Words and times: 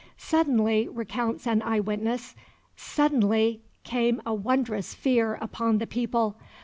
"Suddenly," 0.17 0.87
recounts 0.89 1.45
an 1.45 1.61
eye 1.61 1.79
witness, 1.79 2.33
"suddenly 2.75 3.61
came 3.83 4.19
a 4.25 4.33
wondrous 4.33 4.95
fear 4.95 5.37
upon 5.39 5.77
the 5.77 5.85
people 5.85 6.37